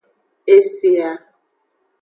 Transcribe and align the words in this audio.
E 0.55 0.57
se 0.75 0.91
a. 1.11 1.13